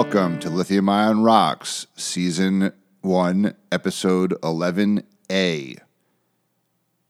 [0.00, 5.80] Welcome to Lithium Ion Rocks, Season 1, Episode 11A.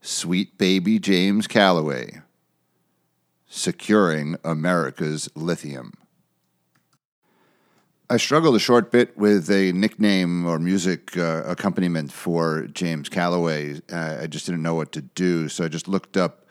[0.01, 2.23] Sweet Baby James Calaway,
[3.47, 5.93] Securing America's Lithium.
[8.09, 13.83] I struggled a short bit with a nickname or music uh, accompaniment for James Calaway.
[13.93, 16.47] Uh, I just didn't know what to do, so I just looked up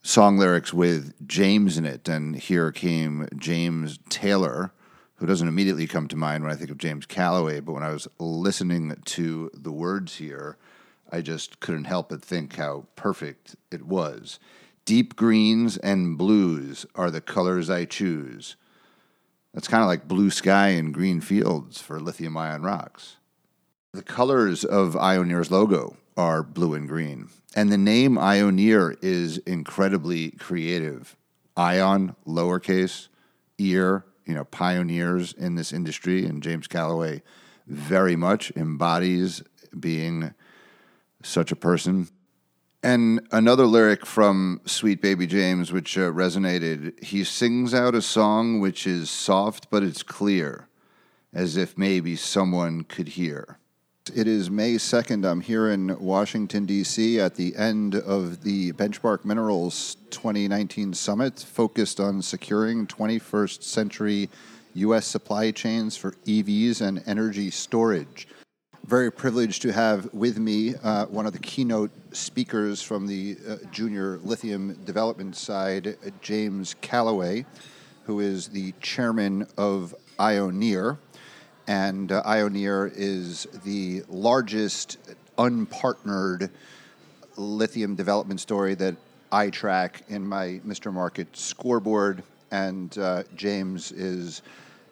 [0.00, 4.72] song lyrics with James in it, and here came James Taylor,
[5.20, 7.92] who doesn't immediately come to mind when I think of James Calaway, but when I
[7.92, 10.56] was listening to the words here,
[11.12, 14.38] I just couldn't help but think how perfect it was.
[14.86, 18.56] Deep greens and blues are the colors I choose.
[19.52, 23.16] That's kind of like blue sky and green fields for lithium ion rocks.
[23.92, 27.28] The colors of Ioneer's logo are blue and green.
[27.54, 31.14] And the name Ioneer is incredibly creative.
[31.58, 33.08] Ion, lowercase,
[33.58, 36.24] ear, you know, pioneers in this industry.
[36.24, 37.22] And James Calloway
[37.66, 39.42] very much embodies
[39.78, 40.32] being
[41.22, 42.08] such a person.
[42.82, 48.58] And another lyric from Sweet Baby James, which uh, resonated he sings out a song
[48.58, 50.68] which is soft, but it's clear,
[51.34, 53.59] as if maybe someone could hear.
[54.14, 55.24] It is May 2nd.
[55.24, 57.20] I'm here in Washington, D.C.
[57.20, 64.28] at the end of the Benchmark Minerals 2019 Summit, focused on securing 21st century
[64.74, 65.06] U.S.
[65.06, 68.26] supply chains for EVs and energy storage.
[68.84, 73.56] Very privileged to have with me uh, one of the keynote speakers from the uh,
[73.70, 77.44] junior lithium development side, James Calaway,
[78.04, 80.98] who is the chairman of Ioneer
[81.66, 84.98] and uh, Ioneer is the largest
[85.38, 86.50] unpartnered
[87.36, 88.96] lithium development story that
[89.32, 90.92] I track in my Mr.
[90.92, 92.22] Market scoreboard.
[92.50, 94.42] And uh, James is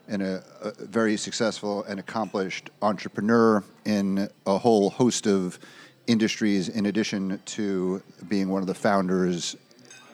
[0.06, 5.58] an, a, a very successful and accomplished entrepreneur in a whole host of
[6.06, 9.56] industries, in addition to being one of the founders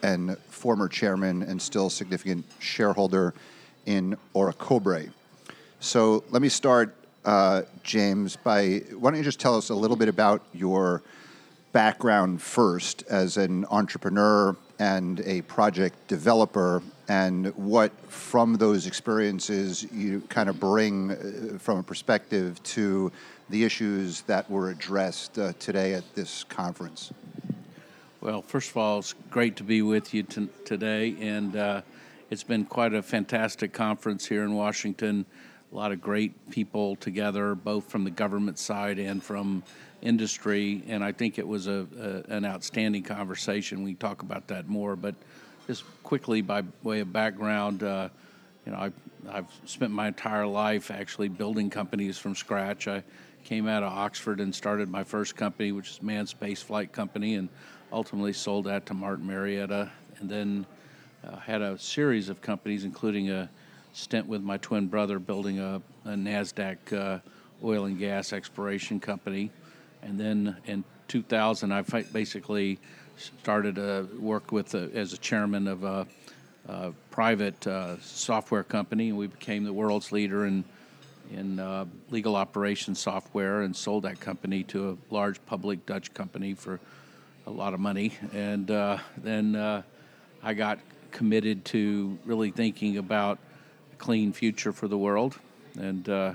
[0.02, 3.34] and former chairman and still significant shareholder
[3.86, 5.10] in Orocobre.
[5.84, 6.94] So let me start,
[7.26, 11.02] uh, James, by why don't you just tell us a little bit about your
[11.72, 20.22] background first as an entrepreneur and a project developer, and what from those experiences you
[20.30, 23.12] kind of bring uh, from a perspective to
[23.50, 27.12] the issues that were addressed uh, today at this conference.
[28.22, 31.82] Well, first of all, it's great to be with you t- today, and uh,
[32.30, 35.26] it's been quite a fantastic conference here in Washington
[35.74, 39.64] a lot of great people together, both from the government side and from
[40.02, 40.84] industry.
[40.86, 43.82] And I think it was a, a an outstanding conversation.
[43.82, 45.16] We talk about that more, but
[45.66, 48.08] just quickly by way of background, uh,
[48.64, 48.92] you know, I,
[49.28, 52.86] I've spent my entire life actually building companies from scratch.
[52.86, 53.02] I
[53.42, 57.34] came out of Oxford and started my first company, which is Manned Space Flight Company,
[57.34, 57.48] and
[57.92, 60.66] ultimately sold that to Martin Marietta, and then
[61.26, 63.50] uh, had a series of companies, including a
[63.94, 67.18] stint with my twin brother building a, a NASDAQ uh,
[67.62, 69.50] oil and gas exploration company.
[70.02, 72.78] And then in 2000, I basically
[73.16, 76.06] started to work with a, as a chairman of a,
[76.68, 79.12] a private uh, software company.
[79.12, 80.64] We became the world's leader in
[81.32, 86.52] in uh, legal operations software and sold that company to a large public Dutch company
[86.52, 86.78] for
[87.46, 88.12] a lot of money.
[88.34, 89.82] And uh, then uh,
[90.42, 90.80] I got
[91.12, 93.38] committed to really thinking about
[94.04, 95.34] clean future for the world,
[95.80, 96.34] and uh,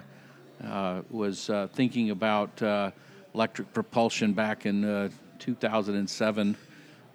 [0.66, 2.90] uh, was uh, thinking about uh,
[3.35, 5.07] electric propulsion back in uh,
[5.38, 6.57] 2007,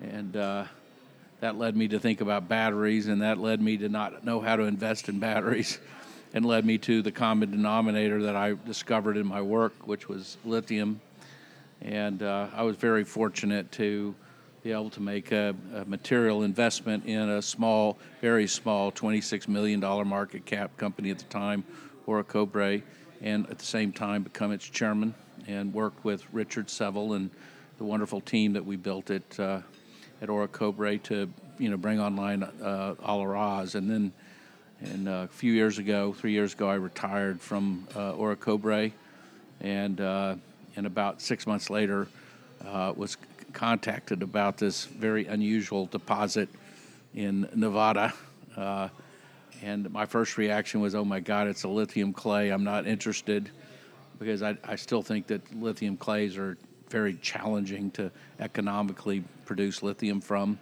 [0.01, 0.33] and
[1.41, 4.55] that led me to think about batteries, and that led me to not know how
[4.55, 5.81] to invest in batteries,
[6.35, 10.37] and led me to the common denominator that I discovered in my work, which was
[10.45, 11.01] lithium.
[11.83, 14.15] And I was very fortunate to
[14.65, 19.79] be able to make a, a, material investment in a small, very small, $26 million
[20.09, 21.63] market cap company at the time,
[22.09, 22.81] Orocobre,
[23.21, 25.15] and at the same time become its chairman
[25.47, 27.31] and work with Richard Seville and
[27.77, 29.61] the wonderful team that we built at, uh,
[30.23, 33.75] at Orocobre to you know, bring online uh, Olaroz.
[33.75, 34.13] And then
[34.81, 38.93] and, uh, a few years ago, three years ago, I retired from uh, Orocobre,
[39.61, 40.37] and, uh,
[40.75, 42.09] and about six months later,
[42.67, 43.19] uh, was
[43.55, 46.49] contacted about this very unusual deposit
[47.15, 48.13] in Nevada.
[48.57, 48.89] Uh,
[49.63, 52.51] and my first reaction was, oh my God, it's a lithium clay.
[52.51, 53.51] I'm not interested
[54.19, 56.59] because I, I still think that lithium clays are
[56.91, 58.11] very challenging to
[58.41, 60.59] economically produce lithium from.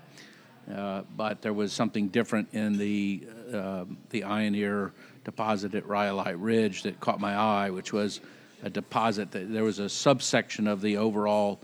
[0.70, 4.92] uh, but there was something different in the uh, the Ioneer
[5.24, 8.20] deposit at Rhyolite Ridge that caught my eye, which was
[8.62, 11.60] a deposit that there was a subsection of the overall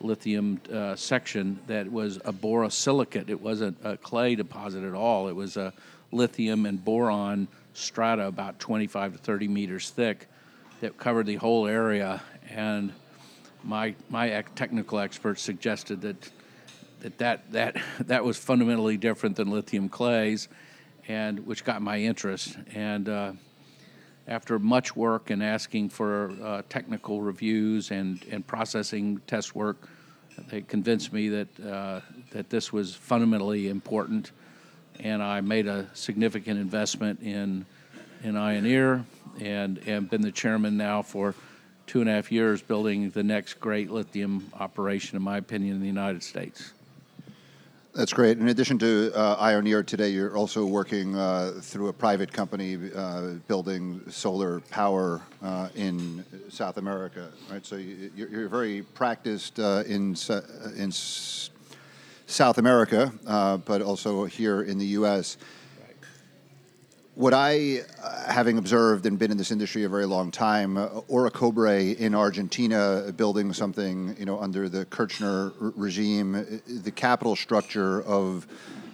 [0.00, 3.28] lithium uh, section that was a borosilicate.
[3.28, 5.28] It wasn't a clay deposit at all.
[5.28, 5.72] It was a
[6.12, 10.28] lithium and boron strata about 25 to 30 meters thick
[10.80, 12.22] that covered the whole area.
[12.50, 12.92] And
[13.64, 16.30] my my technical experts suggested that
[17.00, 17.76] that that that,
[18.06, 20.48] that was fundamentally different than lithium clays,
[21.08, 22.56] and which got my interest.
[22.74, 23.32] And uh,
[24.28, 29.88] after much work and asking for uh, technical reviews and, and processing test work,
[30.48, 32.00] they convinced me that uh,
[32.30, 34.32] that this was fundamentally important,
[35.00, 37.64] and I made a significant investment in
[38.22, 39.04] in Ioneer
[39.40, 41.34] and and been the chairman now for
[41.86, 45.80] two and a half years, building the next great lithium operation, in my opinion, in
[45.80, 46.72] the United States.
[47.96, 48.36] That's great.
[48.36, 53.36] In addition to uh, Ioneer today, you're also working uh, through a private company uh,
[53.48, 57.64] building solar power uh, in South America, right?
[57.64, 58.10] So you,
[58.44, 60.14] are very practiced uh, in
[60.76, 60.92] in
[62.26, 65.38] South America, uh, but also here in the U.S
[67.16, 70.88] what I, uh, having observed and been in this industry a very long time, uh,
[71.08, 78.02] Orocobre in Argentina building something, you know, under the Kirchner regime, uh, the capital structure
[78.02, 78.46] of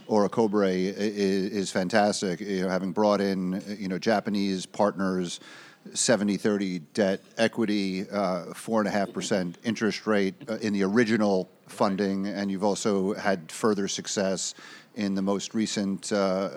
[0.08, 2.38] Orocobre is, is, fantastic.
[2.40, 5.40] You know, having brought in, you know, Japanese partners,
[5.90, 13.50] 70-30 debt equity, uh, 4.5% interest rate in the original funding, and you've also had
[13.50, 14.54] further success
[14.94, 16.50] in the most recent uh,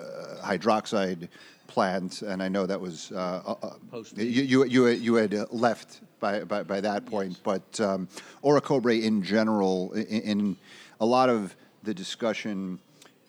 [0.44, 1.28] hydroxide
[1.66, 6.00] plant, and I know that was uh, uh, uh you, you, you, you had left
[6.20, 7.40] by, by, by that point, yes.
[7.42, 8.08] but um,
[8.42, 10.56] Orocobre in general, in, in,
[11.00, 12.78] a lot of the discussion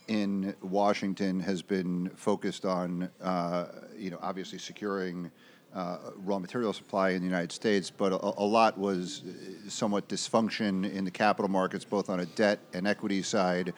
[0.07, 3.65] in Washington has been focused on, uh,
[3.97, 5.29] you know, obviously securing
[5.75, 9.23] uh, raw material supply in the United States, but a, a, lot was
[9.67, 13.73] somewhat dysfunction in the capital markets, both on a debt and equity side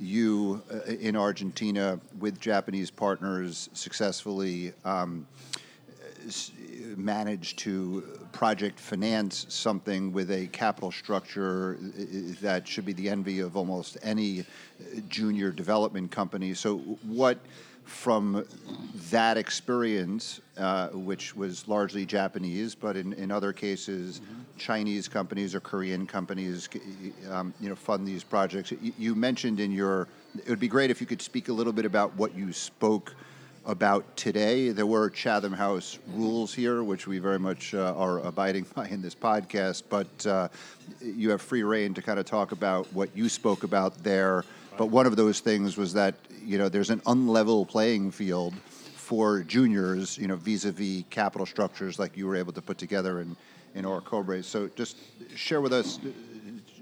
[0.00, 5.26] you uh, in Argentina with Japanese partners successfully um,
[6.96, 8.02] managed to
[8.32, 12.02] project finance something with a capital structure uh,
[12.40, 14.44] that should be the envy of almost any
[15.08, 16.54] junior development company.
[16.54, 17.38] So, what
[17.90, 18.46] from
[19.10, 24.40] that experience, uh, which was largely Japanese, but in, in other cases, mm-hmm.
[24.56, 26.68] Chinese companies or Korean companies,
[27.28, 28.72] um, you know, fund these projects.
[28.96, 30.06] You, mentioned in your,
[30.38, 33.14] it would be great if you could speak a little bit about what you spoke
[33.66, 34.70] about today.
[34.70, 39.02] There were Chatham House rules here, which we very much uh, are abiding by in
[39.02, 40.48] this podcast, but uh,
[41.02, 44.44] you have free rein to kind of talk about what you spoke about there
[44.80, 48.54] but one of those things was that you know there's an unlevel playing field
[48.94, 53.36] for juniors, you know, vis-a-vis capital structures like you were able to put together in
[53.74, 54.42] in Orocobre.
[54.42, 54.96] So just
[55.36, 56.00] share with us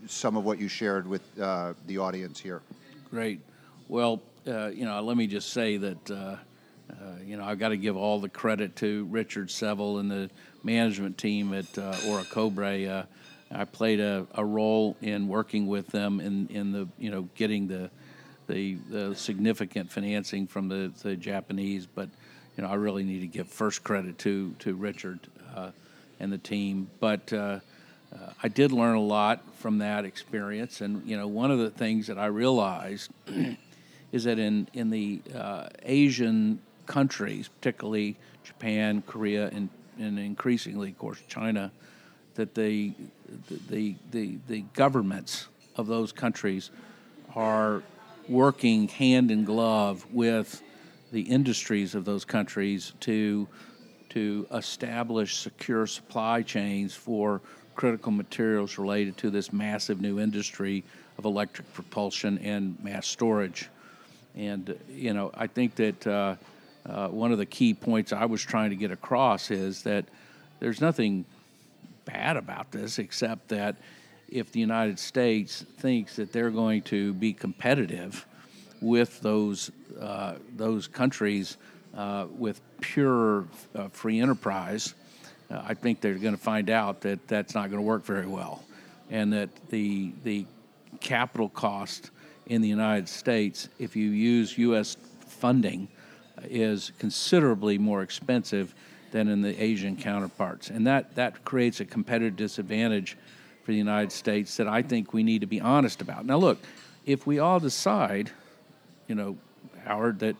[0.07, 2.63] some of what you shared with uh, the audience here.
[3.11, 3.41] Great.
[3.89, 6.09] Well, uh, you know, let me just say that.
[6.09, 6.95] Uh, uh
[7.27, 10.31] you know, I've got to give all the credit to Richard Seville and the
[10.63, 12.89] management team at uh, Orocobre.
[12.89, 13.03] Uh,
[13.51, 17.69] I played a, a role in working with them in, in the you know getting
[17.69, 17.91] the,
[18.47, 22.09] the, the significant financing from the, the Japanese, but
[22.57, 25.21] you know I really need to give first credit to to Richard
[25.55, 25.71] uh,
[26.21, 26.91] and the team.
[27.01, 27.61] But uh,
[28.13, 31.71] uh, I did learn a lot from that experience, and you know one of the
[31.71, 33.11] things that I realized
[34.13, 40.99] is that in in the uh, Asian countries, particularly Japan, Korea, and and increasingly, of
[40.99, 41.73] course, China
[42.39, 42.93] that the,
[43.69, 46.71] the, the, the governments of those countries
[47.35, 47.83] are
[48.29, 50.63] working hand in glove with
[51.11, 53.49] the industries of those countries to,
[54.11, 57.41] to establish secure supply chains for
[57.75, 60.85] critical materials related to this massive new industry
[61.19, 63.69] of electric propulsion and mass storage.
[64.37, 66.37] And, you know, I think that uh,
[66.87, 70.05] uh, one of the key points I was trying to get across is that
[70.61, 71.25] there's nothing
[72.13, 73.77] bad about this, except that
[74.29, 78.27] if the United States thinks that they're going to be competitive
[78.81, 81.57] with those uh, those countries
[81.97, 84.95] uh, with pure uh, free enterprise,
[85.51, 88.27] uh, I think they're going to find out that that's not going to work very
[88.27, 88.65] well,
[89.11, 90.47] and that the the
[91.01, 92.11] capital cost
[92.47, 94.97] in the United States, if you use U.S.
[95.27, 95.89] funding,
[96.45, 98.75] is considerably more expensive
[99.11, 100.71] than in the Asian counterparts.
[100.71, 103.17] And that, that creates a competitive disadvantage
[103.65, 106.25] for the United States that I think we need to be honest about.
[106.25, 106.59] Now, look,
[107.05, 108.31] if we all decide,
[109.07, 109.37] you know,
[109.85, 110.37] Howard, that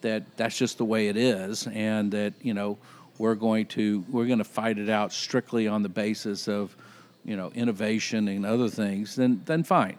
[0.00, 2.78] that that's just the way it is, and that you know
[3.18, 6.76] we're going to we're going to fight it out strictly on the basis of
[7.24, 9.98] you know innovation and other things, then then fine,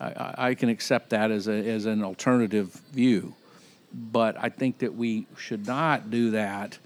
[0.00, 3.34] I, I can accept that as a as an alternative view,
[3.92, 6.78] but I think that we should not do that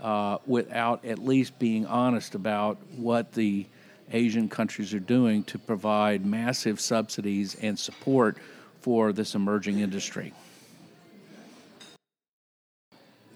[0.00, 3.66] uh, without at least being honest about what the
[4.12, 8.38] Asian countries are doing to provide massive subsidies and support
[8.80, 10.32] for this emerging industry.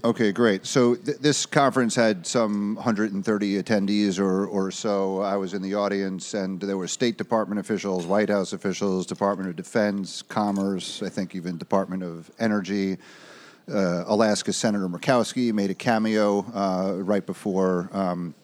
[0.04, 0.66] Okay, great.
[0.66, 5.20] So th- this conference had some 130 attendees or, or so.
[5.20, 9.48] I was in the audience, and there were State Department officials, White House officials, Department
[9.48, 12.98] of Defense, Commerce, I think even Department of Energy.
[13.70, 18.34] Uh, Alaska Senator Murkowski made a cameo uh, right before um,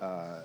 [0.00, 0.40] uh,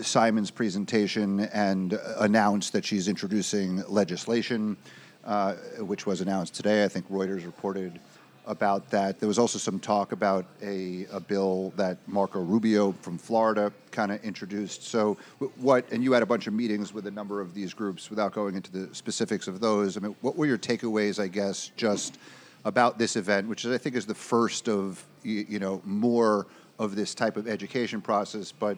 [0.00, 4.76] Simon's presentation and announced that she's introducing legislation,
[5.24, 6.84] uh, which was announced today.
[6.84, 8.00] I think Reuters reported
[8.46, 9.20] about that.
[9.20, 14.12] There was also some talk about a, a bill that Marco Rubio from Florida kind
[14.12, 14.84] of introduced.
[14.84, 15.18] So,
[15.56, 18.32] what, and you had a bunch of meetings with a number of these groups without
[18.32, 19.98] going into the specifics of those.
[19.98, 22.18] I mean, what were your takeaways, I guess, just
[22.66, 26.48] about this event, which I think is the first of, you, you know, more
[26.80, 28.76] of this type of education process, but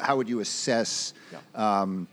[0.00, 1.12] how would you assess?
[1.32, 1.82] Yeah.
[1.82, 2.06] Um,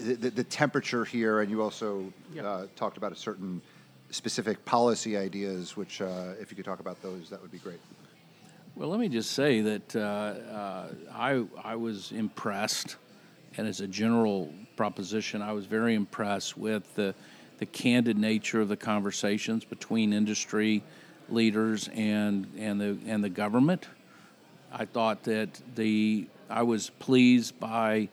[0.00, 2.10] the, the, temperature here, and you also
[2.42, 3.60] uh, talked about a certain
[4.10, 7.80] specific policy ideas, which, uh, if you could talk about those, that would be great.
[8.76, 12.96] Well, let me just say that uh, uh, I, I was impressed,
[13.58, 17.14] and as a general proposition, I was very impressed with the,
[17.58, 20.82] the candid nature of the conversations between industry
[21.28, 23.86] leaders and, and, the, and the government.
[24.72, 28.08] I thought that the I was pleased by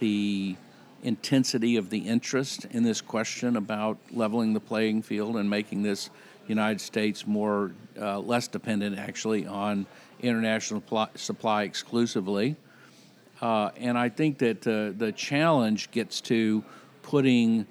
[0.00, 0.56] the
[1.02, 6.10] intensity of the interest in this question about leveling the playing field and making this
[6.48, 9.86] United States more uh, less dependent actually on
[10.20, 12.56] international pl- supply exclusively.
[13.40, 16.64] Uh, and I think that uh, the challenge gets to
[17.02, 17.66] putting,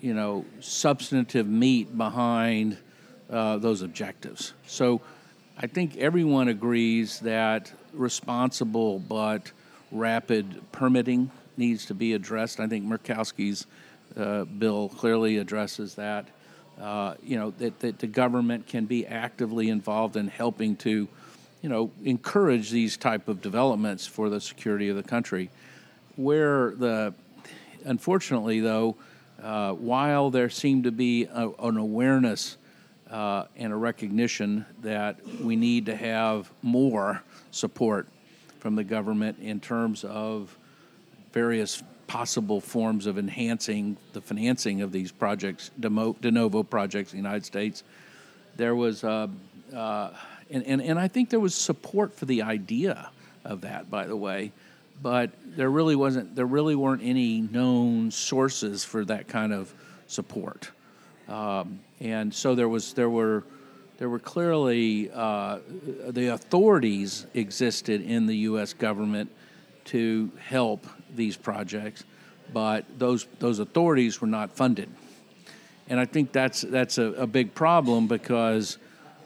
[0.00, 2.76] you know, substantive meat behind
[3.30, 4.52] uh, those objectives.
[4.66, 5.00] So
[5.56, 9.50] I think everyone agrees that responsible but
[9.90, 12.60] rapid permitting needs to be addressed.
[12.60, 13.66] I think Murkowski's
[14.16, 16.26] uh, bill clearly addresses that.
[16.80, 21.08] Uh, you know that, that the government can be actively involved in helping to,
[21.60, 25.50] you know, encourage these type of developments for the security of the country.
[26.14, 27.14] Where the,
[27.84, 28.94] unfortunately though,
[29.42, 32.56] uh, while there seemed to be a, an awareness
[33.10, 38.08] uh, and a recognition that we need to have more support
[38.58, 40.56] from the government in terms of
[41.32, 47.22] various possible forms of enhancing the financing of these projects, de novo projects in the
[47.22, 47.84] United States.
[48.56, 49.28] There was, uh,
[49.74, 50.10] uh,
[50.50, 53.10] and, and, and I think there was support for the idea
[53.44, 54.52] of that, by the way,
[55.02, 59.72] but there really wasn't, there really weren't any known sources for that kind of
[60.06, 60.70] support.
[61.28, 63.44] Um, and so there was, there were,
[63.98, 65.58] there were clearly uh,
[66.08, 68.72] the authorities existed in the U.S.
[68.72, 69.30] government
[69.86, 72.04] to help these projects,
[72.52, 74.88] but those those authorities were not funded,
[75.88, 78.78] and I think that's that's a, a big problem because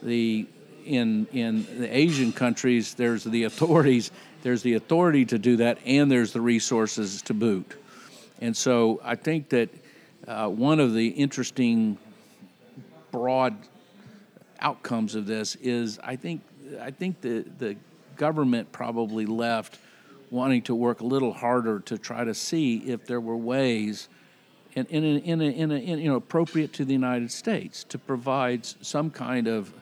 [0.03, 0.47] the
[0.85, 4.11] in in the Asian countries there's the authorities
[4.43, 7.75] there's the authority to do that and there's the resources to boot,
[8.41, 9.69] and so I think that
[10.27, 11.99] uh, one of the interesting
[13.11, 13.57] broad
[14.61, 16.43] outcomes of this is I think
[16.81, 17.77] I think the the
[18.17, 19.79] government probably left
[20.31, 24.09] wanting to work a little harder to try to see if there were ways
[24.75, 27.85] in, in, a, in, a, in, a, in you know appropriate to the United States
[27.85, 29.73] to provide some kind of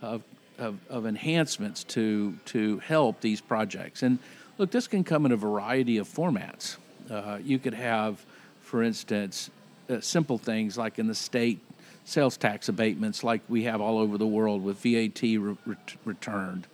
[0.00, 0.22] of,
[0.58, 4.18] of, of enhancements to to help these projects and
[4.58, 6.76] look this can come in a variety of formats
[7.10, 8.24] uh, you could have
[8.60, 9.50] for instance
[9.88, 11.60] uh, simple things like in the state
[12.08, 15.56] sales tax abatements like we have all over the world with VAT re-
[16.06, 16.66] returned.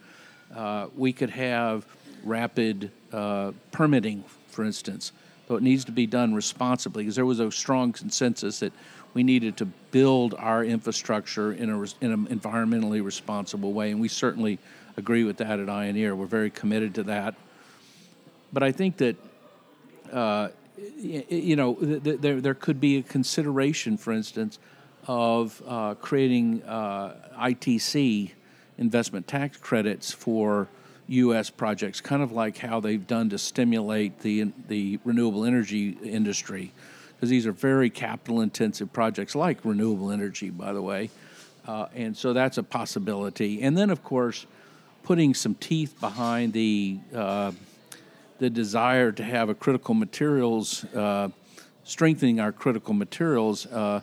[0.54, 1.84] Uh, we could have
[2.22, 5.10] rapid uh, permitting, for instance,
[5.48, 8.72] but it needs to be done responsibly because there was a strong consensus that
[9.14, 14.08] we needed to build our infrastructure in, a, in an environmentally responsible way, and we
[14.08, 14.58] certainly
[14.96, 16.16] agree with that at Ioneer.
[16.16, 17.34] We're very committed to that.
[18.52, 19.16] But I think that
[20.12, 20.48] uh,
[20.98, 24.58] you know, there, there could be a consideration, for instance,
[25.06, 28.32] of uh, creating uh, ITC
[28.78, 30.68] investment tax credits for
[31.06, 31.50] U.S.
[31.50, 36.72] projects, kind of like how they've done to stimulate the the renewable energy industry.
[37.24, 41.08] Because these are very capital intensive projects, like renewable energy, by the way.
[41.66, 43.62] Uh, and so that's a possibility.
[43.62, 44.44] And then, of course,
[45.04, 47.52] putting some teeth behind the uh,
[48.40, 51.30] the desire to have a critical materials, uh,
[51.84, 54.02] strengthening our critical materials, uh,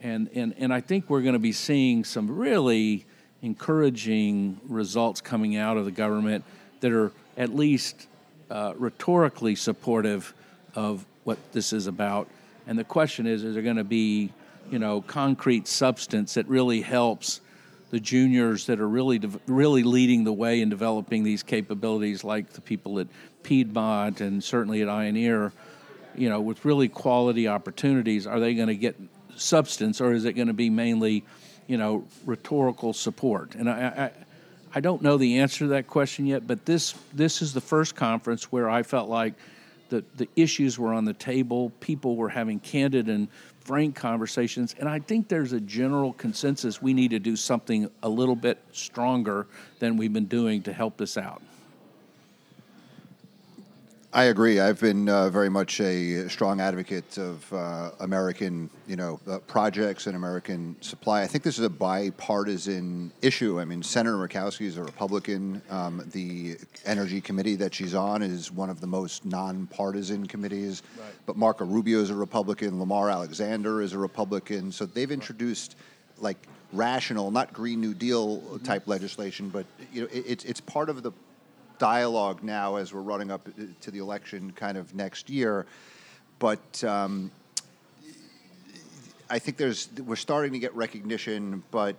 [0.00, 3.04] and and and I think we're going to be seeing some really
[3.42, 6.42] encouraging results coming out of the government
[6.80, 8.06] that are at least
[8.50, 10.32] uh, rhetorically supportive
[10.74, 12.28] of what this is about.
[12.66, 14.32] And the question is, is there going to be,
[14.70, 17.40] you know, concrete substance that really helps
[17.90, 22.60] the juniors that are really really leading the way in developing these capabilities, like the
[22.60, 23.06] people at
[23.42, 25.52] Piedmont and certainly at Ioneer,
[26.14, 28.96] you know, with really quality opportunities, are they going to get
[29.36, 31.24] substance or is it going to be mainly,
[31.66, 33.54] you know, rhetorical support?
[33.54, 34.10] And I, I,
[34.74, 37.94] I don't know the answer to that question yet, but this this is the first
[37.94, 39.34] conference where I felt like
[39.92, 41.70] the, the issues were on the table.
[41.80, 43.28] People were having candid and
[43.60, 44.74] frank conversations.
[44.78, 48.58] And I think there's a general consensus we need to do something a little bit
[48.72, 49.46] stronger
[49.80, 51.42] than we've been doing to help this out.
[54.14, 54.60] I agree.
[54.60, 60.06] I've been uh, very much a strong advocate of uh, American, you know, uh, projects
[60.06, 61.22] and American supply.
[61.22, 63.58] I think this is a bipartisan issue.
[63.58, 65.62] I mean, Senator Murkowski is a Republican.
[65.70, 70.82] Um, the Energy Committee that she's on is one of the most nonpartisan committees.
[70.98, 71.08] Right.
[71.24, 72.78] But Marco Rubio is a Republican.
[72.78, 74.72] Lamar Alexander is a Republican.
[74.72, 75.76] So they've introduced
[76.18, 76.36] like
[76.74, 78.90] rational, not Green New Deal type mm-hmm.
[78.90, 81.12] legislation, but you know, it, it's it's part of the
[81.82, 83.44] dialogue now as we're running up
[83.80, 85.66] to the election kind of next year.
[86.38, 87.32] But um,
[89.28, 91.96] I think there's we're starting to get recognition, but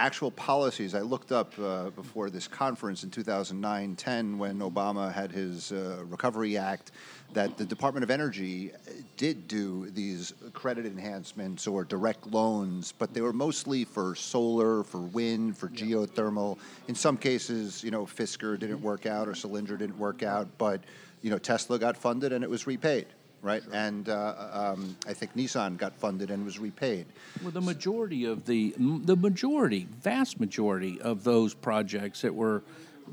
[0.00, 0.94] actual policies.
[0.94, 6.02] I looked up uh, before this conference in 2009 10 when Obama had his uh,
[6.08, 6.92] Recovery Act
[7.34, 8.72] that the Department of Energy
[9.18, 15.00] did do these credit enhancements or direct loans, but they were mostly for solar, for
[15.00, 15.84] wind, for yeah.
[15.84, 16.58] geothermal.
[16.88, 20.80] In some cases, you know, Fisker didn't work out or Solyndra didn't work out, but
[21.20, 23.06] you know, Tesla got funded and it was repaid
[23.42, 23.62] right?
[23.62, 23.74] Sure.
[23.74, 27.06] And uh, um, I think Nissan got funded and was repaid.
[27.42, 32.62] Well, the majority of the the majority, vast majority of those projects that were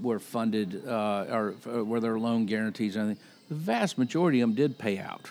[0.02, 4.50] were funded uh, or uh, were there loan guarantees, and anything, the vast majority of
[4.50, 5.30] them did pay out,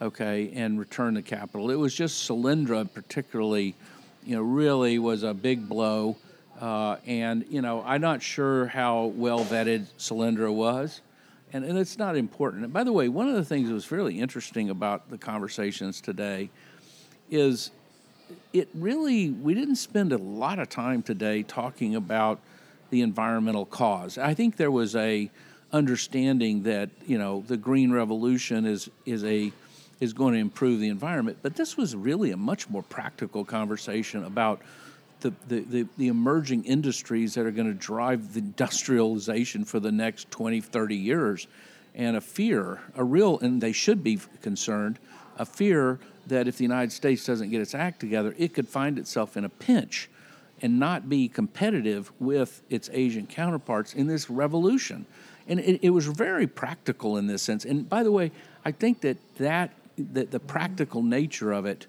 [0.00, 1.70] okay, and return the capital.
[1.70, 3.74] It was just Solyndra, particularly,
[4.24, 6.16] you know, really was a big blow.
[6.60, 11.02] Uh, and you know, I'm not sure how well vetted Solyndra was
[11.56, 12.64] and, and it's not important.
[12.64, 16.02] And by the way, one of the things that was really interesting about the conversations
[16.02, 16.50] today
[17.30, 17.70] is
[18.52, 22.40] it really, we didn't spend a lot of time today talking about
[22.90, 24.18] the environmental cause.
[24.18, 25.30] I think there was a
[25.72, 29.50] understanding that, you know, the green revolution is, is a,
[29.98, 31.38] is going to improve the environment.
[31.42, 34.60] But this was really a much more practical conversation about
[35.20, 39.92] the, the, the, the, emerging industries that are going to drive the industrialization for the
[39.92, 41.46] next 20, 30 years.
[41.94, 44.98] And a fear, a real, and they should be concerned,
[45.38, 48.98] a fear that if the United States doesn't get its act together, it could find
[48.98, 50.10] itself in a pinch
[50.62, 55.06] and not be competitive with its Asian counterparts in this revolution.
[55.48, 57.64] And it, it was very practical in this sense.
[57.64, 58.32] And by the way,
[58.64, 61.86] I think that, that, that the practical nature of it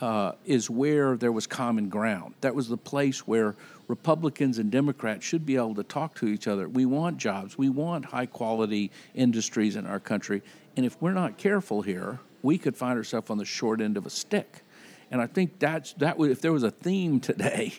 [0.00, 2.34] uh, is where there was common ground.
[2.40, 3.56] That was the place where
[3.88, 6.68] Republicans and Democrats should be able to talk to each other.
[6.68, 10.42] We want jobs, we want high quality industries in our country.
[10.76, 14.06] And if we're not careful here, we could find ourselves on the short end of
[14.06, 14.62] a stick.
[15.10, 16.18] And I think that's that.
[16.18, 17.72] Was, if there was a theme today,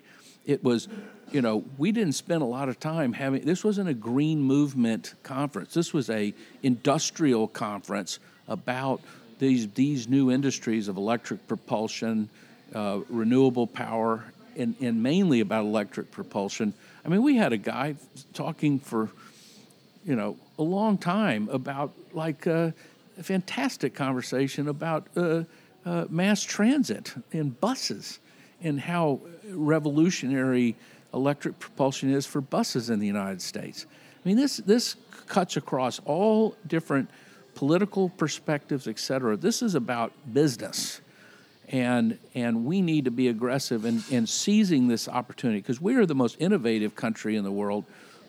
[0.45, 0.87] it was,
[1.31, 3.45] you know, we didn't spend a lot of time having.
[3.45, 5.73] This wasn't a green movement conference.
[5.73, 8.99] This was a industrial conference about
[9.39, 12.29] these these new industries of electric propulsion,
[12.75, 14.23] uh, renewable power,
[14.55, 16.73] and, and mainly about electric propulsion.
[17.03, 17.95] I mean, we had a guy
[18.33, 19.09] talking for,
[20.05, 22.71] you know, a long time about like uh,
[23.17, 25.43] a fantastic conversation about uh,
[25.85, 28.19] uh, mass transit and buses
[28.61, 30.75] and how revolutionary
[31.13, 33.85] electric propulsion is for buses in the United States.
[34.23, 34.95] I mean, this this
[35.27, 37.09] cuts across all different
[37.59, 39.35] political perspectives, et cetera.
[39.35, 41.01] This is about business.
[41.67, 46.05] And, and we need to be aggressive in, in seizing this opportunity because we are
[46.05, 47.83] the most innovative country in the world,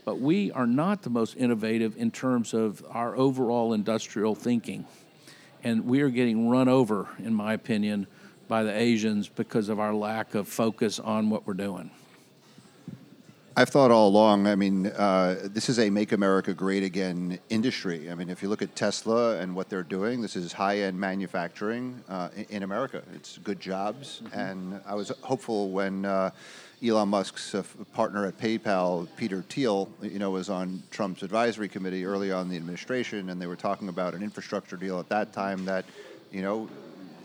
[0.05, 4.85] but we are not the most innovative in terms of our overall industrial thinking.
[5.62, 8.09] And we are getting run over, in my opinion,
[8.49, 11.93] by the Asians because of our lack of focus on what we're doing.
[13.57, 14.47] I've thought all along.
[14.47, 18.11] I mean, uh, this is a "Make America Great Again" industry.
[18.11, 22.01] I mean, if you look at Tesla and what they're doing, this is high-end manufacturing
[22.09, 23.03] uh, in, in, America.
[23.13, 24.39] It's good jobs, mm-hmm.
[24.39, 26.31] and I was hopeful when uh,
[26.83, 32.05] Elon Musk's uh, partner at PayPal, Peter Thiel, you know, was on Trump's advisory committee
[32.05, 35.33] early on in the administration, and they were talking about an infrastructure deal at that
[35.33, 35.85] time that,
[36.31, 36.69] you know,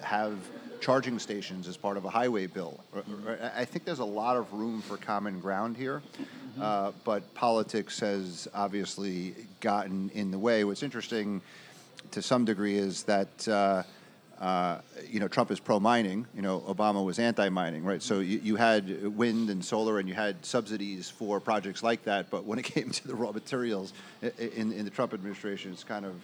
[0.01, 0.37] have
[0.85, 2.79] charging stations as part of a highway bill.
[3.55, 6.61] I think there's a lot of room for common ground here, mm-hmm.
[6.61, 10.63] uh, but politics has obviously gotten in the way.
[10.63, 11.41] What's interesting
[12.11, 13.47] to some degree is that.
[13.47, 13.83] Uh,
[14.37, 16.27] uh, you know, Trump is pro mining.
[16.35, 18.03] You know, Obama was anti mining, right?
[18.03, 22.29] So you, you had wind and solar, and you had subsidies for projects like that.
[22.29, 26.05] But when it came to the raw materials in, in the Trump administration, it's kind
[26.05, 26.15] of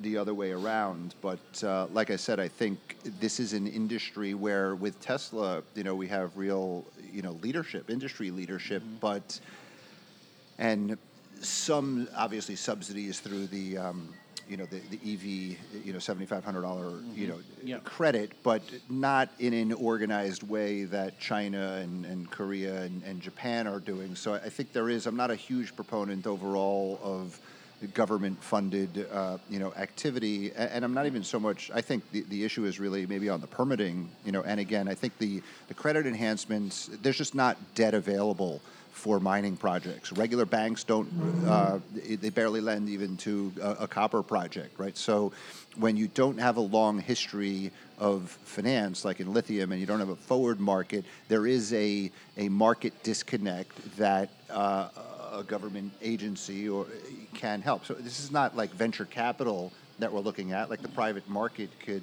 [0.00, 1.14] the other way around.
[1.20, 5.84] But uh, like I said, I think this is an industry where with Tesla, you
[5.84, 8.96] know, we have real, you know, leadership, industry leadership, mm-hmm.
[9.00, 9.40] but
[10.58, 10.98] and
[11.40, 13.78] some obviously subsidies through the.
[13.78, 14.14] Um,
[14.48, 17.14] you know the, the EV, you know seventy five hundred dollar mm-hmm.
[17.14, 17.26] you
[17.64, 23.20] know credit, but not in an organized way that China and, and Korea and, and
[23.20, 24.14] Japan are doing.
[24.14, 25.06] So I think there is.
[25.06, 27.38] I'm not a huge proponent overall of
[27.86, 30.52] government-funded, uh, you know, activity.
[30.52, 31.70] And I'm not even so much.
[31.72, 34.42] I think the, the issue is really maybe on the permitting, you know.
[34.42, 36.90] And again, I think the the credit enhancements.
[37.02, 38.60] There's just not debt available
[38.92, 40.12] for mining projects.
[40.12, 41.08] Regular banks don't.
[41.46, 44.96] Uh, they barely lend even to a, a copper project, right?
[44.96, 45.32] So
[45.76, 50.00] when you don't have a long history of finance, like in lithium, and you don't
[50.00, 54.88] have a forward market, there is a, a market disconnect that uh,
[55.32, 56.86] a government agency or
[57.34, 57.84] can help.
[57.84, 60.70] So this is not like venture capital that we're looking at.
[60.70, 62.02] Like the private market could,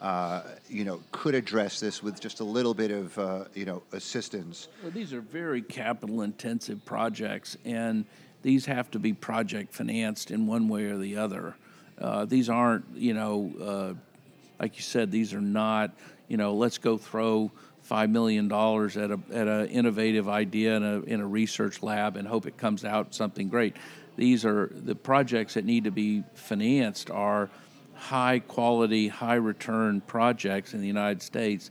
[0.00, 3.82] uh, you know, could address this with just a little bit of, uh, you know,
[3.92, 4.68] assistance.
[4.82, 8.04] Well, these are very capital intensive projects, and
[8.42, 11.56] these have to be project financed in one way or the other.
[11.98, 13.94] Uh, these aren't, you know, uh,
[14.60, 15.92] like you said, these are not,
[16.28, 17.50] you know, let's go throw
[17.86, 22.16] five million dollars at a at an innovative idea in a in a research lab
[22.16, 23.76] and hope it comes out something great.
[24.16, 27.48] These are the projects that need to be financed are
[27.94, 31.70] high quality, high return projects in the United States,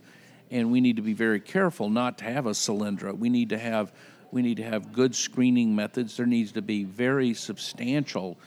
[0.50, 3.16] and we need to be very careful not to have a Solyndra.
[3.16, 3.92] We need to have
[4.32, 6.16] we need to have good screening methods.
[6.16, 8.38] There needs to be very substantial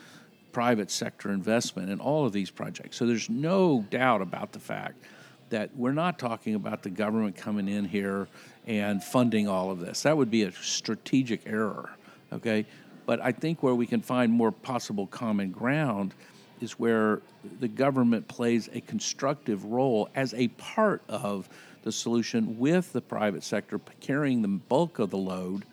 [0.51, 2.97] private sector investment in all of these projects.
[2.97, 5.03] So there's no doubt about the fact
[5.49, 8.27] that we're not talking about the government coming in here
[8.67, 10.03] and funding all of this.
[10.03, 11.89] That would be a strategic error,
[12.31, 12.65] okay?
[13.05, 16.13] But I think where we can find more possible common ground
[16.62, 17.21] is where
[17.59, 21.49] the government plays a constructive role as a part of
[21.83, 25.65] the solution with the private sector carrying the bulk of the load,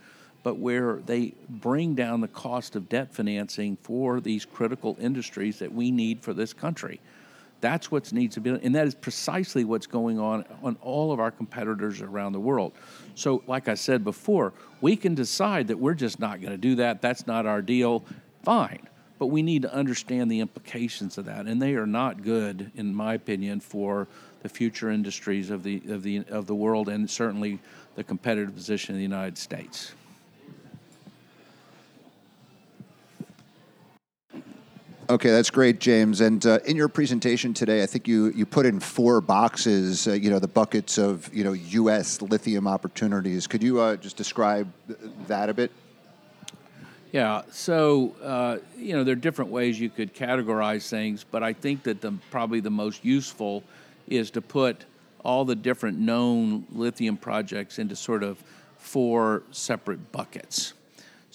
[0.42, 5.72] but where they bring down the cost of debt financing for these critical industries that
[5.72, 7.00] we need for this country.
[7.60, 11.20] That's what needs to be, and that is precisely what's going on on all of
[11.20, 12.72] our competitors around the world.
[13.14, 16.74] So, like I said before, we can decide that we're just not going to do
[16.76, 17.00] that.
[17.00, 18.04] That's not our deal.
[18.42, 18.88] Fine,
[19.18, 22.94] but we need to understand the implications of that, and they are not good, in
[22.94, 24.06] my opinion, for
[24.42, 27.58] the future industries of the of the of the world, and certainly
[27.94, 29.92] the competitive position of the United States.
[35.08, 36.20] Okay, that's great, James.
[36.20, 40.14] And uh, in your presentation today, I think you, you put in four boxes, uh,
[40.14, 42.20] you know, the buckets of, you know, U.S.
[42.20, 43.46] lithium opportunities.
[43.46, 44.68] Could you uh, just describe
[45.28, 45.70] that a bit?
[47.12, 51.52] Yeah, so, uh, you know, there are different ways you could categorize things, but I
[51.52, 53.62] think that the, probably the most useful
[54.08, 54.86] is to put
[55.24, 58.42] all the different known lithium projects into sort of
[58.76, 60.72] four separate buckets.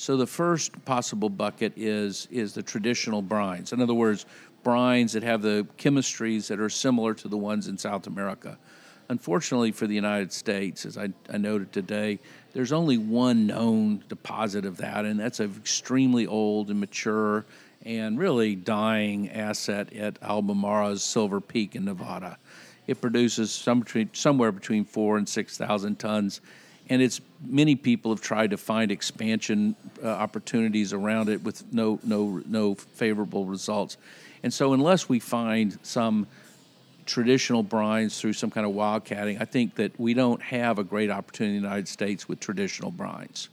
[0.01, 3.71] So the first possible bucket is is the traditional brines.
[3.71, 4.25] In other words,
[4.65, 8.57] brines that have the chemistries that are similar to the ones in South America.
[9.09, 12.17] Unfortunately for the United States, as I, I noted today,
[12.51, 17.45] there's only one known deposit of that, and that's an extremely old and mature
[17.85, 22.39] and really dying asset at Albemarle's Silver Peak in Nevada.
[22.87, 26.41] It produces some somewhere between four and six thousand tons
[26.91, 32.01] and it's many people have tried to find expansion uh, opportunities around it with no
[32.03, 33.95] no no favorable results.
[34.43, 36.27] And so unless we find some
[37.05, 41.09] traditional brines through some kind of wildcatting, I think that we don't have a great
[41.09, 43.47] opportunity in the United States with traditional brines.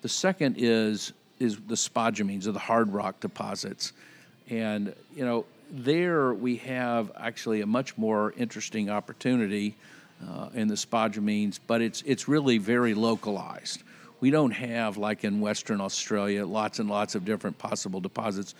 [0.00, 3.92] The second is is the spodumene, or the hard rock deposits,
[4.48, 9.76] and you know there we have actually a much more interesting opportunity
[10.28, 13.82] uh, in the spodumene, but it's it's really very localized.
[14.20, 18.54] we don't have, like in Western Australia, lots and lots of different possible deposits.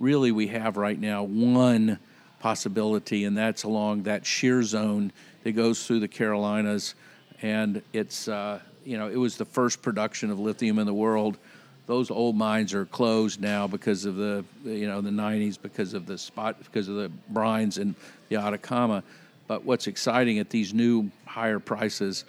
[0.00, 1.98] Really, we have right now one
[2.40, 5.12] possibility, and that's along that shear zone
[5.44, 6.94] that goes through the Carolinas.
[7.42, 11.38] And it's, uh, you know, it was the first production of lithium in the world.
[11.86, 16.06] Those old mines are closed now because of the, you know, the 90s, because of
[16.06, 17.94] the spot, because of the brines in
[18.28, 19.04] the Atacama.
[19.46, 22.24] But what's exciting at these new higher prices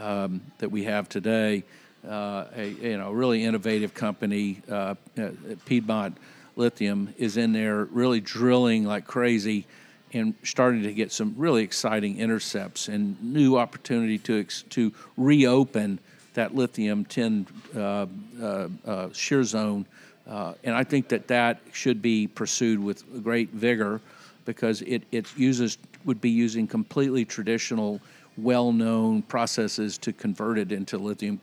[0.00, 1.64] um, that we have today,
[2.06, 5.30] uh, a you know really innovative company, uh, uh,
[5.64, 6.16] Piedmont
[6.56, 9.66] Lithium, is in there really drilling like crazy
[10.12, 15.98] and starting to get some really exciting intercepts and new opportunity to to reopen
[16.34, 18.06] that lithium tin uh,
[18.40, 19.86] uh, uh, shear zone.
[20.26, 24.00] and I think that that should be pursued with great vigor
[24.44, 25.76] because it, it uses
[26.08, 28.00] would be using completely traditional,
[28.36, 31.40] well-known processes to convert it into lithium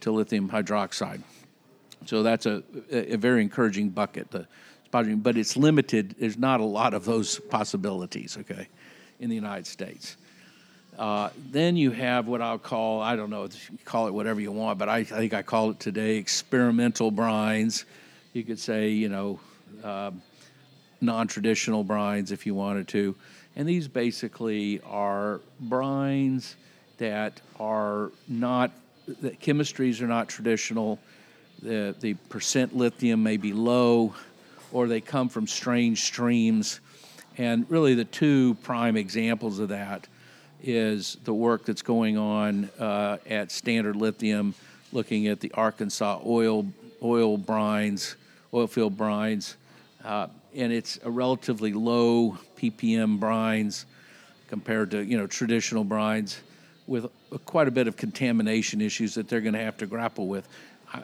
[0.00, 1.22] to lithium hydroxide.
[2.04, 4.30] So that's a, a very encouraging bucket.
[4.30, 4.46] The,
[4.90, 6.14] but it's limited.
[6.18, 8.68] There's not a lot of those possibilities, okay,
[9.18, 10.16] in the United States.
[10.98, 13.48] Uh, then you have what I'll call, I don't know,
[13.84, 17.84] call it whatever you want, but I, I, think I call it today experimental brines.
[18.32, 19.40] You could say, you know,
[19.84, 20.10] uh,
[21.00, 23.14] non traditional brines if you wanted to.
[23.58, 26.54] And these basically are brines
[26.98, 28.70] that are not,
[29.20, 31.00] the chemistries are not traditional.
[31.60, 34.14] The, the percent lithium may be low,
[34.70, 36.78] or they come from strange streams.
[37.36, 40.06] And really, the two prime examples of that
[40.62, 44.54] is the work that's going on uh, at Standard Lithium,
[44.92, 46.64] looking at the Arkansas oil
[47.02, 48.14] oil brines,
[48.54, 49.54] oil field brines,
[50.04, 53.84] uh, and it's a relatively low ppm brines
[54.48, 56.38] compared to you know traditional brines
[56.88, 57.06] with
[57.44, 60.48] quite a bit of contamination issues that they're going to have to grapple with.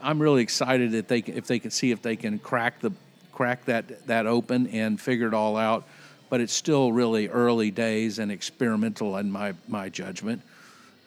[0.02, 2.90] I'm really excited that they if they can see if they can crack the
[3.33, 5.85] crack that that open and figure it all out.
[6.30, 10.40] But it's still really early days and experimental in my my judgment,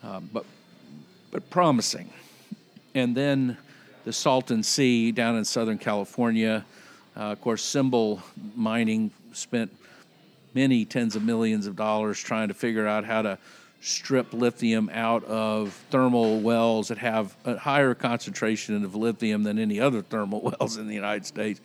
[0.04, 0.46] uh, but
[1.32, 2.14] but promising.
[2.94, 3.58] And then
[4.06, 6.66] the Salton Sea down in Southern California.
[7.18, 8.22] Uh, of course, Simbol
[8.56, 9.76] Mining spent
[10.54, 13.40] many tens of millions of dollars trying to figure out how to
[13.82, 19.80] strip lithium out of thermal wells that have a higher concentration of lithium than any
[19.80, 21.60] other thermal wells in the United States.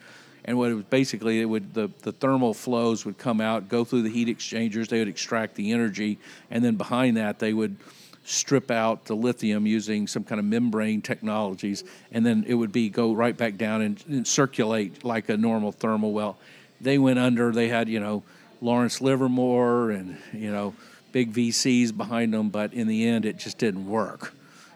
[0.44, 3.84] And what it was basically, it would the, the thermal flows would come out, go
[3.84, 6.18] through the heat exchangers, they would extract the energy,
[6.50, 7.76] and then behind that they would
[8.24, 12.88] strip out the lithium using some kind of membrane technologies, and then it would be
[12.88, 16.38] go right back down and, and circulate like a normal thermal well.
[16.80, 17.52] They went under.
[17.52, 18.22] They had you know
[18.60, 20.74] Lawrence Livermore and you know
[21.10, 24.32] big VCs behind them, but in the end, it just didn't work,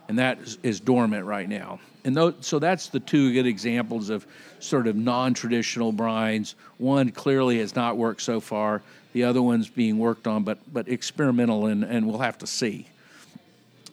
[0.09, 1.81] and that is, is dormant right now.
[2.05, 4.27] And those, so that's the two good examples of
[4.61, 6.55] sort of non-traditional brines.
[6.79, 8.83] One clearly has not worked so far.
[9.13, 12.89] The other one's being worked on, but but experimental, and, and we'll have to see.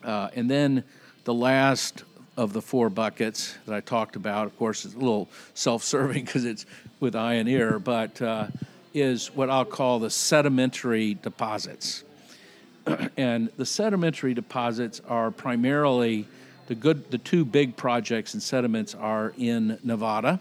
[0.03, 0.83] Uh, and then
[1.23, 2.03] the last
[2.35, 6.45] of the four buckets that I talked about, of course, is a little self-serving because
[6.45, 6.65] it's
[6.99, 8.47] with Ioneer, but uh,
[8.93, 12.03] is what I'll call the sedimentary deposits.
[13.17, 16.27] and the sedimentary deposits are primarily
[16.67, 20.39] the good the two big projects in sediments are in Nevada.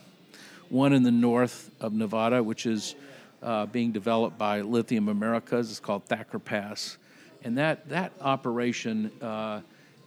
[0.68, 2.94] One in the north of Nevada, which is
[3.42, 5.70] uh, being developed by Lithium Americas.
[5.70, 6.96] It's called Thacker Pass,
[7.44, 9.60] and that that operation uh,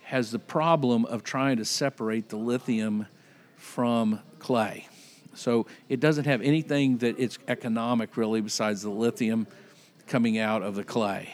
[0.03, 3.07] has the problem of trying to separate the lithium
[3.57, 4.87] from clay.
[5.33, 9.47] So it doesn't have anything that it's economic really besides the lithium
[10.07, 11.29] coming out of the clay.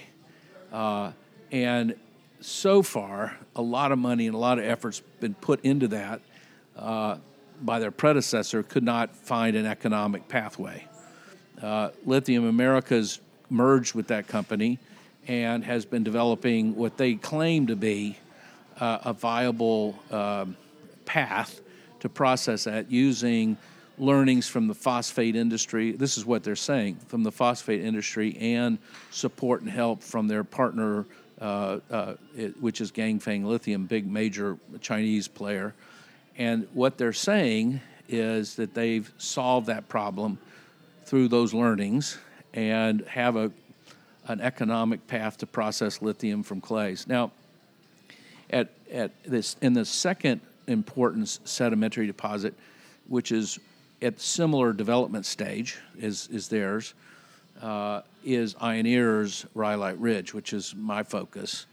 [0.72, 1.12] Uh,
[1.52, 1.96] and
[2.40, 6.22] so far, a lot of money and a lot of effort's been put into that
[6.76, 7.18] uh,
[7.62, 10.88] by their predecessor, could not find an economic pathway.
[11.62, 14.80] Uh, Lithium Americas merged with that company
[15.28, 18.18] and has been developing what they claim to be
[18.80, 20.56] uh, a viable um,
[21.06, 21.62] path
[22.00, 23.58] to process that using
[23.98, 25.92] learnings from the phosphate industry.
[25.92, 28.80] This is what they're saying from the phosphate industry and
[29.12, 31.06] support and help from their partner,
[31.40, 35.76] uh, uh, it, which is Ganfeng Lithium, big major Chinese player.
[36.38, 40.40] And what they're saying is that they've solved that problem
[41.06, 42.18] through those learnings
[42.54, 43.52] and have a
[44.28, 47.08] an economic path to process lithium from clays.
[47.08, 47.32] Now,
[48.50, 52.54] at, at this in the second important sedimentary deposit,
[53.08, 53.60] which is
[54.02, 56.94] at similar development stage is, is theirs,
[57.62, 61.68] uh, is Ioneer's Rhyolite Ridge, which is my focus.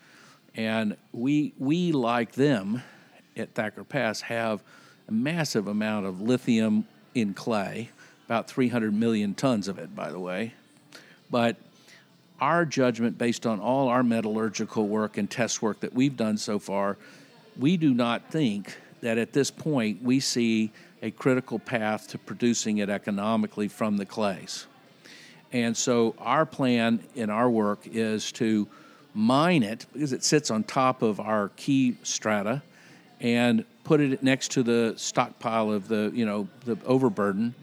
[0.54, 2.82] And we, we like them,
[3.36, 4.62] at Thacker Pass have
[5.08, 7.90] a massive amount of lithium in clay,
[8.26, 10.54] about 300 million tons of it, by the way.
[11.30, 11.56] But
[12.40, 16.58] our judgment, based on all our metallurgical work and test work that we've done so
[16.58, 16.96] far,
[17.58, 20.70] we do not think that at this point we see
[21.02, 24.66] a critical path to producing it economically from the clays.
[25.52, 28.68] And so our plan in our work is to
[29.14, 32.62] mine it because it sits on top of our key strata
[33.20, 37.54] and put it next to the stockpile of the, you know, the overburden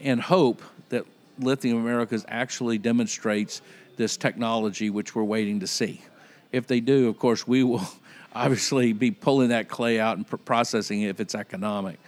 [0.00, 1.04] and hope that
[1.38, 3.60] Lithium Americas actually demonstrates
[3.96, 6.02] this technology which we're waiting to see.
[6.52, 7.86] If they do, of course, we will
[8.34, 11.98] obviously be pulling that clay out and pr- processing it if it's economic.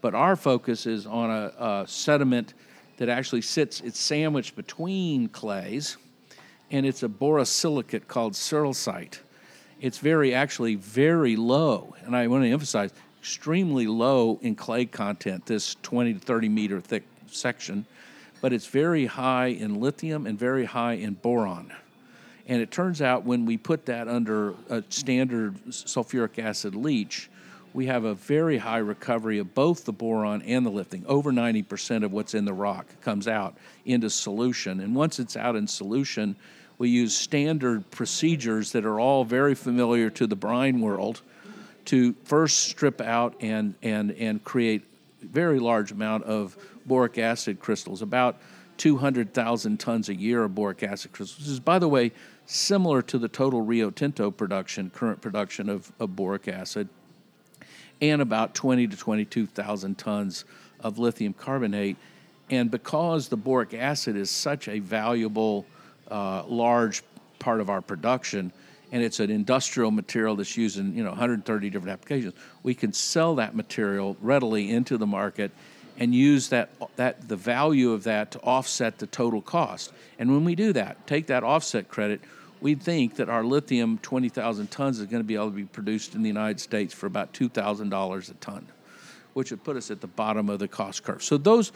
[0.00, 2.54] But our focus is on a, a sediment
[2.96, 5.96] that actually sits, it's sandwiched between clays,
[6.70, 9.18] and it's a borosilicate called searlesite.
[9.80, 15.46] It's very, actually, very low, and I want to emphasize, extremely low in clay content,
[15.46, 17.86] this 20 to 30 meter thick section,
[18.40, 21.72] but it's very high in lithium and very high in boron.
[22.46, 27.30] And it turns out when we put that under a standard sulfuric acid leach,
[27.72, 31.04] we have a very high recovery of both the boron and the lithium.
[31.06, 34.80] Over 90% of what's in the rock comes out into solution.
[34.80, 36.34] And once it's out in solution,
[36.78, 41.20] we use standard procedures that are all very familiar to the brine world
[41.84, 44.82] to first strip out and, and, and create
[45.22, 46.56] very large amount of
[46.86, 48.40] boric acid crystals, about
[48.78, 51.38] 200,000 tons a year of boric acid crystals.
[51.38, 52.12] This is, by the way,
[52.46, 56.88] similar to the total Rio Tinto production, current production of, of boric acid,
[58.00, 60.44] and about 20 to 22,000 tons
[60.80, 61.96] of lithium carbonate.
[62.48, 65.66] And because the boric acid is such a valuable,
[66.10, 67.02] uh, large
[67.38, 68.52] part of our production,
[68.92, 72.92] and it's an industrial material that's used in you know 130 different applications, we can
[72.92, 75.52] sell that material readily into the market
[75.98, 79.92] and use that, that the value of that to offset the total cost.
[80.18, 82.22] And when we do that, take that offset credit,
[82.60, 86.14] we think that our lithium 20,000 tons is going to be able to be produced
[86.14, 88.66] in the United States for about $2,000 a ton,
[89.34, 91.22] which would put us at the bottom of the cost curve.
[91.22, 91.70] So those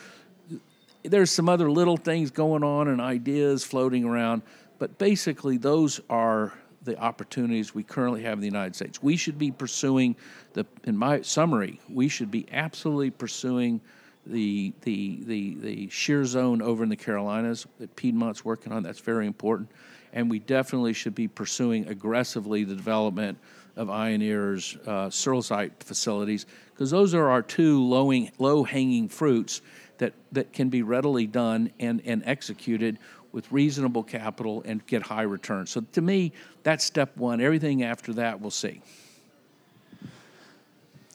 [1.03, 4.41] there's some other little things going on and ideas floating around,
[4.79, 9.03] but basically those are the opportunities we currently have in the United States.
[9.03, 10.17] We should be pursuing
[10.53, 13.81] the in my summary, we should be absolutely pursuing
[14.27, 18.83] the the the the shear zone over in the Carolinas that Piedmont's working on.
[18.83, 19.71] That's very important,
[20.13, 23.39] and we definitely should be pursuing aggressively the development
[23.77, 29.61] of Ioneer's uh, searlesite facilities because those are our two low low hanging fruits
[29.99, 32.99] that that can be readily done and and executed
[33.35, 35.71] with reasonable capital and get high returns.
[35.71, 37.41] So to me, that's step one.
[37.41, 38.81] Everything after that, we'll see.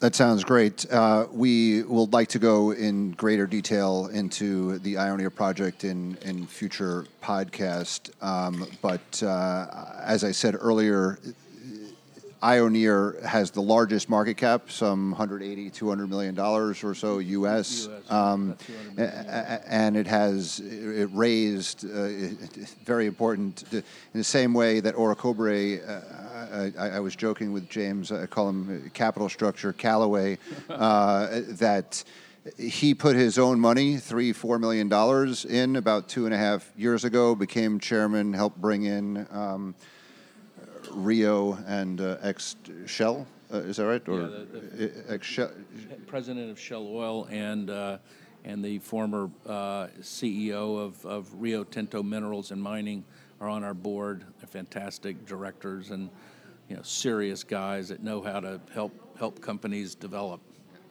[0.02, 0.90] That sounds great.
[0.90, 6.46] Uh, we would like to go in greater detail into the Ioneer project in, in
[6.46, 8.12] future podcast.
[8.24, 9.68] Um, but uh,
[10.02, 11.20] as I said earlier,
[12.42, 17.88] Ioneer has the largest market cap, some 180, 200 million dollars or so U.S.
[17.88, 18.56] US um,
[18.98, 22.08] and it has it raised uh,
[22.86, 25.88] very important in the same way that Orocobre.
[25.88, 28.12] Uh, I, I, was joking with James.
[28.12, 30.38] I call him capital structure Calaway.
[30.70, 32.04] Uh, that
[32.58, 36.72] he put his own money, three, four million dollars, in about two and a half
[36.78, 37.36] years ago.
[37.36, 39.28] Became chairman, helped bring in.
[39.32, 39.76] Um,
[40.92, 43.28] Rio and uh, ex Shell.
[43.52, 44.08] Uh, is that right?
[44.08, 45.52] Or yeah, the, the ex Shell.
[46.08, 47.98] President of Shell Oil and uh,
[48.46, 53.04] and the former uh, CEO of, of Rio Tinto Minerals and Mining
[53.42, 54.24] are on our board.
[54.40, 56.10] They're fantastic directors and
[56.68, 60.42] you know serious guys that know how to help help companies develop.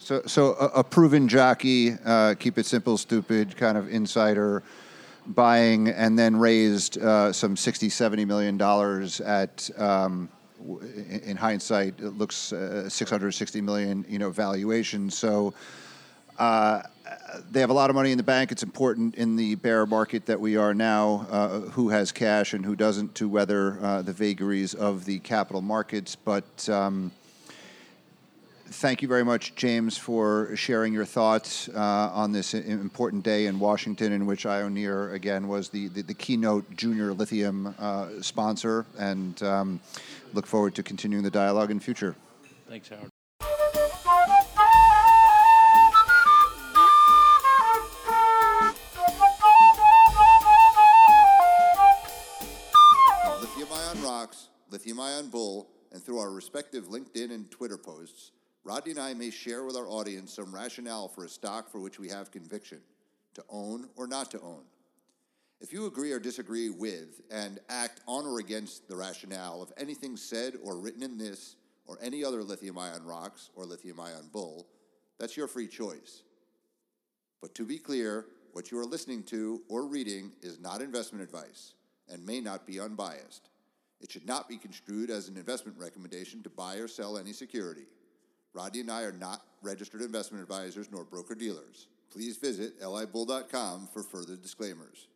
[0.00, 4.62] So, so a, a proven jockey, uh, keep it simple, stupid kind of insider
[5.28, 10.28] buying and then raised uh, some 60, 70 million dollars at, um,
[11.22, 15.10] in hindsight, it looks uh, 660 million, you know, valuation.
[15.10, 15.54] So
[16.38, 16.82] uh,
[17.50, 18.52] they have a lot of money in the bank.
[18.52, 22.64] It's important in the bear market that we are now, uh, who has cash and
[22.64, 26.16] who doesn't, to weather uh, the vagaries of the capital markets.
[26.16, 27.12] But um,
[28.70, 33.58] thank you very much, James, for sharing your thoughts uh, on this important day in
[33.58, 39.42] Washington, in which Ioneer, again, was the, the, the keynote junior lithium uh, sponsor, and
[39.42, 39.80] um,
[40.34, 42.14] look forward to continuing the dialogue in future.
[42.68, 43.10] Thanks, Howard.
[53.40, 58.32] Lithium Ion Rocks, Lithium Ion Bull, and through our respective LinkedIn and Twitter posts,
[58.68, 61.98] Rodney and I may share with our audience some rationale for a stock for which
[61.98, 62.82] we have conviction
[63.32, 64.60] to own or not to own.
[65.58, 70.18] If you agree or disagree with and act on or against the rationale of anything
[70.18, 71.56] said or written in this
[71.86, 74.66] or any other lithium ion rocks or lithium ion bull,
[75.18, 76.24] that's your free choice.
[77.40, 81.72] But to be clear, what you are listening to or reading is not investment advice
[82.06, 83.48] and may not be unbiased.
[84.02, 87.86] It should not be construed as an investment recommendation to buy or sell any security.
[88.58, 91.86] Rodney and I are not registered investment advisors nor broker dealers.
[92.10, 95.06] Please visit libull.com for further disclaimers.